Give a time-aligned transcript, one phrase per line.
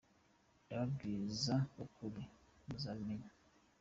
[0.63, 2.21] Ndababwiza ukuri
[2.65, 3.29] muzabimenya